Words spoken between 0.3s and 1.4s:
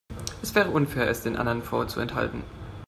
Es wäre unfair, es den